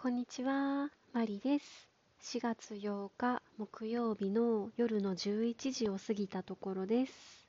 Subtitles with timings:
[0.00, 1.88] こんにちは、マリです。
[2.22, 7.48] 4月8日木曜日の夜の11時を過ぎたところです。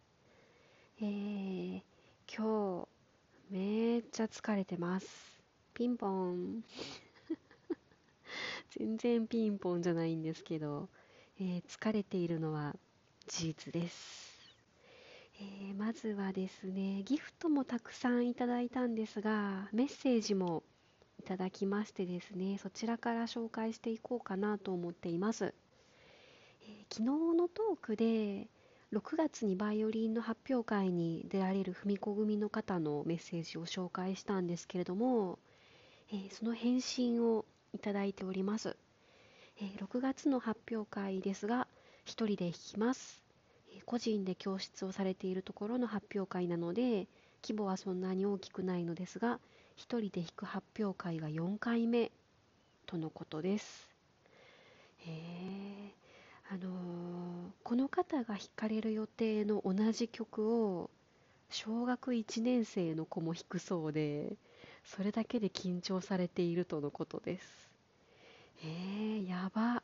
[0.99, 1.81] えー、
[2.35, 2.87] 今
[3.51, 5.07] 日めっちゃ疲れてます。
[5.75, 6.63] ピンポン。
[8.75, 10.89] 全然ピンポンじゃないんですけど、
[11.39, 12.75] えー、疲れているのは
[13.27, 14.57] 事実です。
[15.39, 20.63] えー、まずはですね、ギフトもたくさんいただいたんですが、メッセージも
[21.19, 25.53] いただきましてですね、そちらから紹介していこうかなと思っています。
[26.63, 27.03] えー、昨日
[27.37, 28.47] のトークで、
[28.93, 35.37] 6月にバイオリンの発表会に出られる文子組の方のメッセージを紹介したんですけれども、
[36.11, 38.77] えー、その返信をいただいております。
[39.61, 41.67] えー、6月の発表会ですが、
[42.05, 43.21] 1人で弾きます。
[43.75, 47.07] え個人で教室をされているところの発表会なので、
[47.43, 49.39] 規模はそんなに大きくないのですが、
[49.79, 52.11] 1人で弾く発表会が4回目
[52.85, 53.89] とのことです。
[54.99, 55.93] へ
[56.51, 60.89] あのー、この方が弾かれる予定の同じ曲を
[61.49, 64.35] 小学1年生の子も弾くそうで
[64.83, 67.69] それだけで緊張されているとのことです。
[68.63, 69.81] え、やば。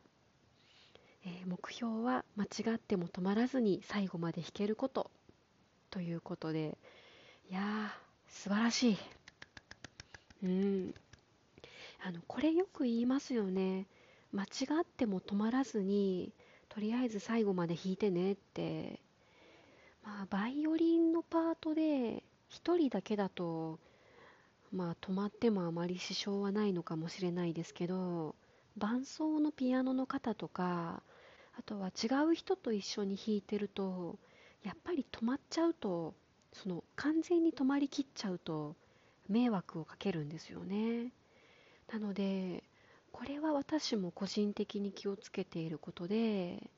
[1.26, 5.10] えー、目標は間違っても止まらずに最後まで弾けること
[5.90, 6.78] ということで
[7.50, 9.15] いやー素晴らしい。
[10.46, 10.94] うん。
[12.04, 13.88] あの、これよく言いますよね。
[14.32, 14.48] 間違
[14.82, 16.32] っても止まらずに、
[16.70, 19.00] とりあえず最後まで弾いてねって。
[20.04, 23.80] まあ、バイオリンのパートで1人だけだと、
[24.72, 28.36] まあ、止まってもあまり支障はないのかもしれないですけど、
[28.78, 31.02] 伴奏のピアノの方とか、
[31.58, 34.20] あとは違う人と一緒に弾いてると、
[34.64, 36.14] やっぱり止まっちゃうと、
[36.54, 38.76] その完全に止まりきっちゃうと、
[39.30, 41.12] 迷惑をかけるんですよね。
[41.92, 42.64] なので、
[43.12, 46.70] これは私も個人的に気をつけていることで、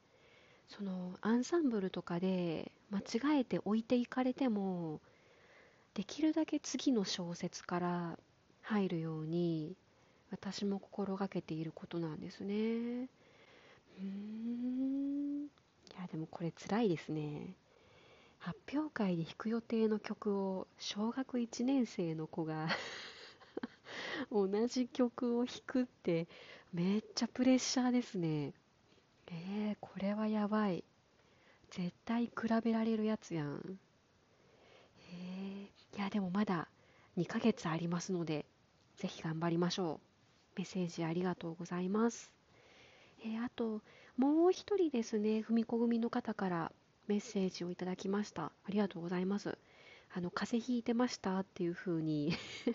[0.70, 5.02] そのアンサンブルとかで間違えて置いていかれても、
[5.94, 8.20] できるだけ次の小説から
[8.62, 9.76] 入るように
[10.30, 12.56] 私も心がけていることなんですね。
[12.56, 15.46] うーん。
[15.46, 15.50] い
[16.00, 17.56] や、でもこれ辛いですね。
[18.48, 22.70] 発表会で弾く予定の曲を小学1年生の子が
[24.32, 26.30] 同じ曲を弾くって
[26.72, 28.54] めっちゃプレッシャーですね。
[29.28, 30.86] えー、これはやばい。
[31.72, 32.32] 絶対比
[32.64, 33.80] べられるやつやん。
[35.12, 36.70] えー、いやでもまだ
[37.18, 38.46] 2ヶ月ありますので、
[38.96, 40.00] ぜひ頑張りましょ
[40.56, 40.60] う。
[40.60, 42.32] メッセージありがとうございます。
[43.26, 43.82] えー、あと、
[44.16, 46.72] もう一人ですね、踏み子組の方から
[47.08, 48.44] メッセージをいただきました。
[48.44, 49.58] ありがとうございます。
[50.14, 52.34] あの、風邪ひいてましたっていう風に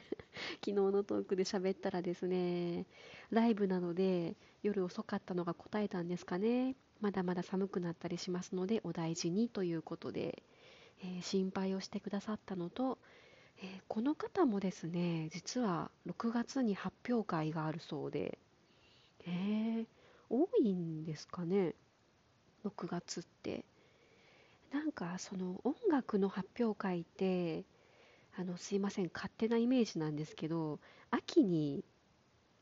[0.60, 2.86] 昨日のトークで喋ったらですね、
[3.30, 6.76] ライブなので夜遅かったのが答えたんですかね。
[7.00, 10.42] まだまだ寒くなったりしますのでお大事にということで、
[11.00, 12.98] えー、心配をしてくださったのと、
[13.58, 18.38] えー、この方もですね、実は6月に発表会があるそうで、
[19.26, 19.86] えー、
[20.30, 21.74] 多いんですかね、
[22.64, 23.64] 6月って。
[24.92, 27.64] なんかその音楽の発表会って
[28.36, 30.80] あのすいません勝手なイメージなんですけど
[31.10, 31.82] 秋に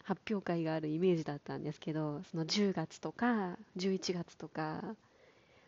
[0.04, 4.80] 発表会があるイメージだったんですけどその10月とか11月とか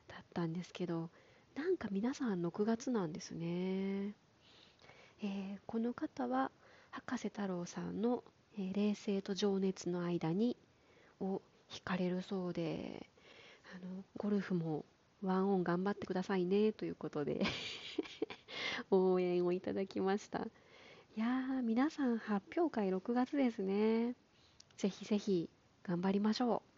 [0.07, 1.11] だったんですけど
[1.57, 4.15] なんか皆さん6月なんですね、
[5.21, 6.53] えー、この方は
[6.93, 8.23] 博士太郎さんの
[8.57, 10.57] 「えー、冷静と情熱の間に」
[11.19, 13.09] を弾かれるそうで
[13.75, 14.85] あのゴルフも
[15.23, 17.45] ワンオン頑張ってくださいねということで
[18.91, 20.47] 応援をいただきました。
[21.17, 24.15] いやー、皆さん発表会6月ですね。
[24.77, 25.49] ぜひぜひ
[25.83, 26.73] 頑張りましょう。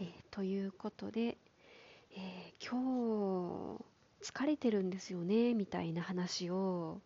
[0.00, 1.38] えー、ということで、
[2.16, 7.00] えー、今日疲れてるんですよねみたいな話を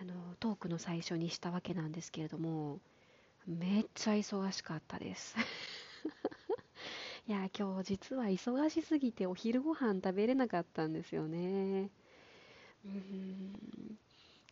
[0.00, 2.80] あのトークの最初にしたわけなんですけれども
[3.46, 5.36] めっちゃ忙しかったです
[7.28, 11.90] いや、今日実は忙しすぎてお昼ご飯食べれなかったんですよね。
[12.86, 13.52] うーん、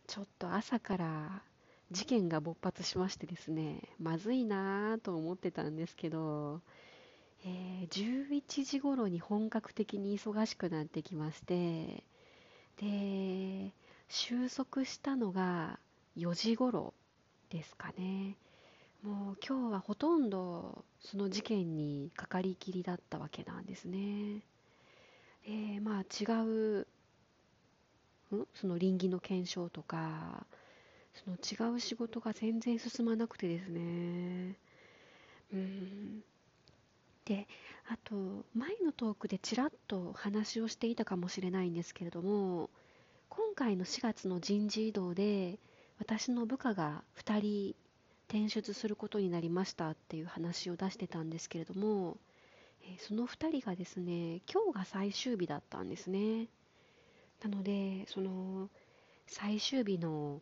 [0.05, 1.41] ちょっと朝から
[1.89, 6.61] 事件が勃発しましてですね、まずいなぁと思ってたんですけど、
[7.43, 12.03] えー、11時頃に本格的に忙しくなってきまして、
[12.79, 13.73] で、
[14.07, 15.79] 収束したのが
[16.15, 16.93] 4時頃
[17.49, 18.35] ですかね。
[19.03, 24.41] もう今日はほとんどその事件にかかりきりだったわけなんですね。
[25.45, 26.87] で、まあ違う、ん？
[28.53, 30.45] その倫理の検証とか、
[31.13, 34.55] その違う仕事が全然進まなくてですね。
[35.53, 36.23] うん。
[37.25, 37.47] で
[37.89, 42.69] あと前のトークでちらっと話をしていたかもしれないんですけれども
[43.29, 45.59] 今回の4月の人事異動で
[45.99, 47.75] 私の部下が2人
[48.29, 52.17] 転出することになりましたっていう話を出してたんですけれども、
[52.83, 56.47] えその2人がですね今日が最終日だったんですね。
[57.41, 58.69] なのでその
[59.27, 60.41] 最終日の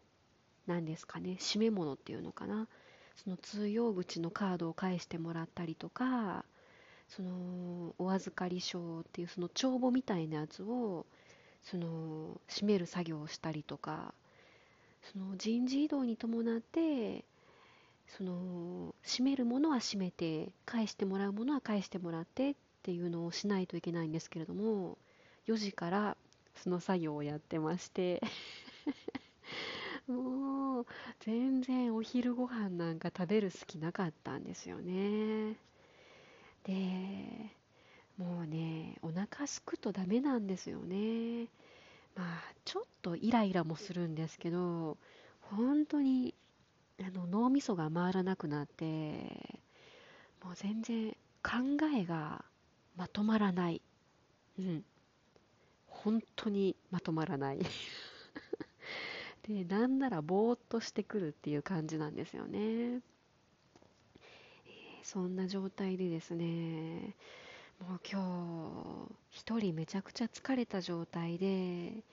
[0.67, 2.67] 何ですかね締め物っていうのかな。
[3.23, 6.43] その通用口のカードを返してもらったりとか
[7.07, 11.05] そのお預かり証っていうその帳簿みたいなやつを
[11.63, 14.13] その閉める作業をしたりとか
[15.13, 17.23] その人事異動に伴って
[18.07, 24.97] その閉めるものは閉めて返してもらうものは返してもらってっていうのをしないといけないんですけれども
[25.47, 26.17] 4時から
[26.55, 28.21] その作業をやってまして
[30.07, 30.85] もう
[31.19, 35.55] 全然お昼ご飯なんか食べる隙なかったんですよね。
[36.63, 36.73] で
[38.17, 41.47] もうねお腹すくとダメなんですよね。
[42.15, 44.97] まあちょっとイライラもするんですけど
[45.41, 46.33] 本当に
[47.01, 49.59] あの脳みそが回らなくなって
[50.43, 51.11] もう全然
[51.43, 51.51] 考
[51.93, 52.45] えが
[52.95, 53.81] まとまらない。
[54.57, 54.85] うん。
[55.87, 57.59] 本当にまとまらない。
[59.47, 63.01] でなんならぼーっとしてくるっていう感じなんですよね、えー、
[65.03, 67.15] そんな状態でですね
[67.79, 72.03] もう今日一人めちゃくちゃ疲れた状態で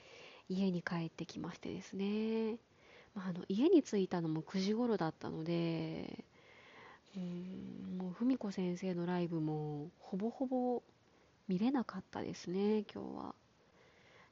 [0.48, 2.58] 家に帰ってきましてですね、
[3.14, 6.24] まあ、あの家に着いたのも9時頃だったので
[7.16, 10.82] うんもう文子先生のライブもほぼほぼ
[11.48, 13.34] 見れなかったですね今日は。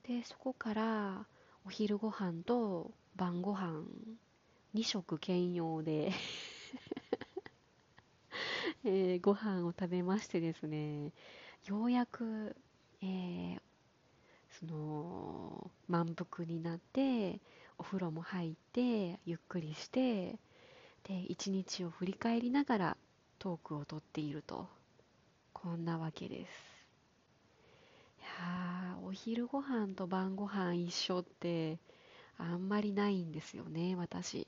[0.09, 1.27] でそこから
[1.67, 3.85] お昼ご飯と晩ご飯
[4.75, 6.12] 2食兼用で
[8.85, 11.12] えー、ご飯を食べましてですね
[11.67, 12.56] ようやく、
[13.03, 13.61] えー、
[14.59, 17.41] その満腹になって
[17.81, 20.38] お風呂も入ってゆっくりして
[21.09, 22.97] で一日を振り返りながら
[23.38, 24.69] トークをとっていると。
[25.55, 26.50] こんなわけです。
[28.19, 31.79] いやお昼ご飯と晩ご飯一緒って
[32.37, 34.47] あんまりないんですよね私。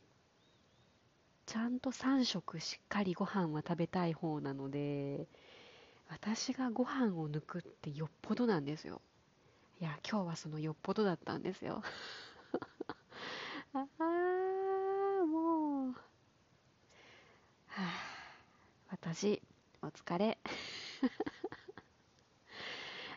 [1.47, 5.27] ちゃんと3食しっかりご飯は食べたい方なので
[6.11, 9.01] 私がご飯を抜くってよっぽどなんですよ。
[9.81, 11.83] いや今日はそのよっぽどだったんですよ。
[13.75, 15.93] ああもう
[17.67, 17.91] はあ
[18.91, 19.41] 私
[19.83, 20.39] お疲れ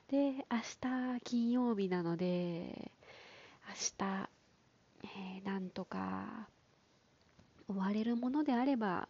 [0.08, 2.92] で、明日金曜日なので、
[3.68, 4.30] 明日、
[5.04, 6.48] えー、なんとか
[7.68, 9.08] 終われるものであれば、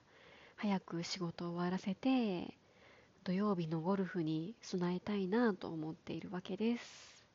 [0.56, 2.54] 早く仕事を終わらせて、
[3.24, 7.26] 土曜日のゴルフに備えたいなと思っているわけです。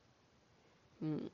[1.02, 1.30] うん。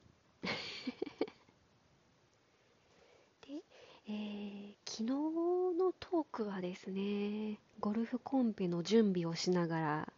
[3.47, 3.63] で、
[4.09, 10.09] えー、昨日のトークはですね、ゴルフコンペの準備をしながら、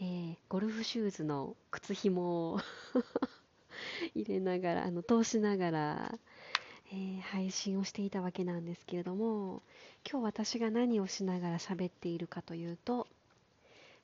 [0.00, 2.60] えー、ゴルフシューズの靴ひもを
[4.16, 6.18] 入れながらあの通しながら、
[6.90, 9.62] えー、配信をしていたわけなんですけれども
[10.08, 13.06] 今日私が何をしながら喋っているかというと、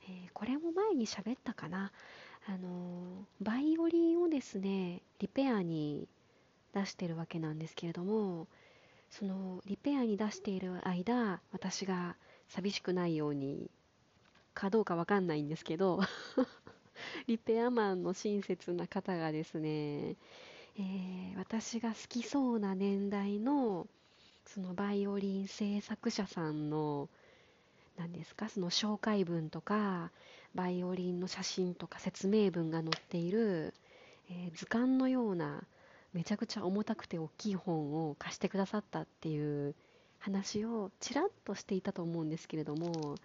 [0.09, 1.91] え、これも前に喋ったかな。
[2.47, 6.07] あのバイオリンをですねリペアに
[6.75, 8.49] 出してるわけなんですけれども
[9.11, 12.17] そのリペアに出している間私が
[12.49, 13.71] 寂しくないように
[14.55, 16.01] かどうかわかんないんですけど
[17.27, 23.89] リペアマンの親切な方がですね、えー、私が好きそうな年代の
[24.47, 27.09] そのバイオリン制作者さんの
[27.97, 30.11] 何ですかその紹介文とか
[30.55, 33.75] バイオリンの写真とか説明文が載っている、
[34.31, 35.65] えー、図鑑のような
[36.15, 39.75] めちゃくちゃ重たくて大きい本を貸してくださったっていう
[40.19, 43.17] 話をちらっとしていたと思うんですけれども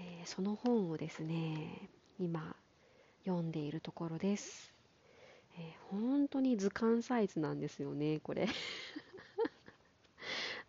[0.00, 2.56] えー、その本をですね今
[3.26, 4.72] 読んでいるところです、
[5.58, 8.48] えー、本当に図鑑サイズなんですよねこれ。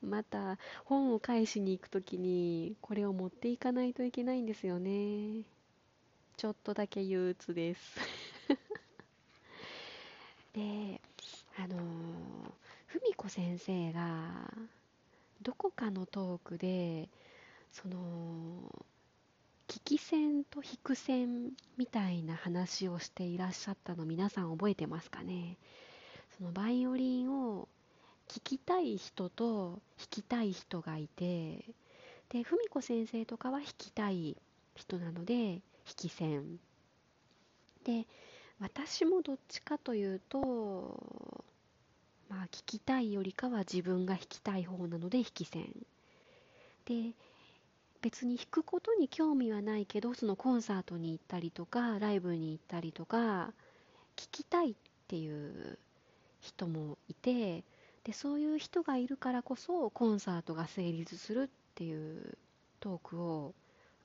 [0.01, 5.43] また本を返しに行く時にこれを持っていかないといけないんですよね。
[6.37, 7.99] ちょっとだけ憂鬱です。
[10.53, 11.00] で
[11.57, 11.77] あの
[12.87, 14.51] 文子先生が
[15.41, 17.09] どこかのトークで
[17.71, 17.97] その
[19.67, 25.57] 聞き線と引く線みたいな話をしていらっしゃったの皆さん覚えてますかね？
[26.37, 27.67] そのバイオリンを
[28.27, 31.65] 聞きたい人と弾きたい人がいて
[32.29, 34.37] で文子先生とかは弾きたい
[34.75, 35.61] 人なので弾
[35.95, 36.59] き線
[37.83, 38.05] で
[38.59, 41.40] 私もどっちかというと
[42.31, 45.65] まあ聞きたいよりかは自分が弾きたい方なので弾き線。
[46.85, 47.13] で
[48.01, 53.53] 別に弾くことに興味はないけどそのコンサートに行ったりとかライブに行ったりとか
[54.15, 54.75] 聞きたいっ
[55.07, 55.77] ていう
[56.39, 57.63] 人もいて
[58.03, 62.37] でそういう人がいるからこそコンサートが成立するっていう
[62.79, 63.53] トークを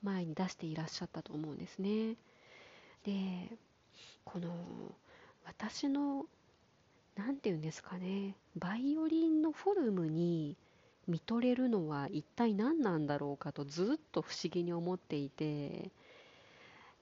[0.03, 2.15] 前に出していらっしゃったと思うんですね。
[3.03, 3.57] で
[4.23, 4.53] この
[5.45, 6.25] 私の
[7.17, 8.35] 何て言うんですかね。
[8.55, 10.55] バイオリンのフォルムに
[11.07, 15.91] 見とれるのは一体何なんだろうかとずっと不思議に思っていて。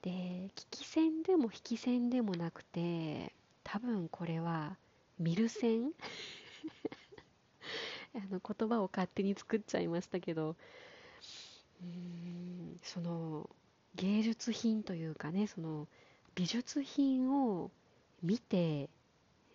[0.02, 0.10] で
[0.54, 3.32] 聞き線でも引き線でもなくて
[3.64, 4.76] 多分これは
[5.18, 5.90] 見る線
[8.14, 10.56] あの言葉を勝手に作っちゃいましたけど。
[11.82, 13.50] うんその
[13.96, 15.88] 芸術品というかねその
[16.34, 17.70] 美術品を
[18.22, 18.88] 見て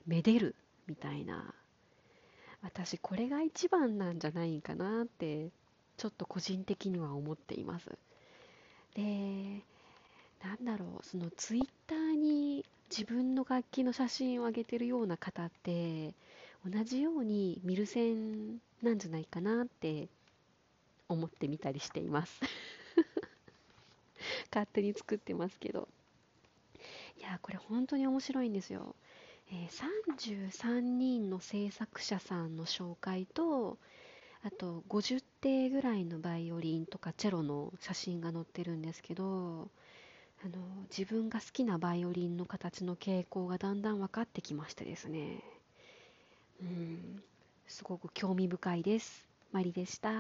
[0.06, 0.56] めでる
[0.88, 1.54] みたいな。
[2.62, 5.50] 私これが一番なんじゃないかなって
[5.98, 7.90] ちょっと個人的には思っています。
[8.96, 9.64] で
[10.44, 16.14] なんだろうそのツイッターに自分の楽器の写真を上げてるような方って
[16.70, 20.08] 同じように見る線なんじゃないかなって
[21.08, 22.42] 思ってみたりしています。
[24.54, 25.88] 勝手に作ってますけど。
[27.18, 28.96] いやこれ本当に面白いんですよ、
[29.52, 33.78] えー、33人の制作者さんの紹介と
[34.44, 39.70] あと50手ぐらいのバイオリンとかチェロの写真が載ってるんですけど
[40.44, 40.58] あの
[40.90, 45.44] 自分が好きなバイオリンの形の傾向がだんだん分かってきましてですね。
[46.62, 47.24] うん。
[47.68, 49.28] すごく興味深いです。
[49.52, 50.12] マリでした。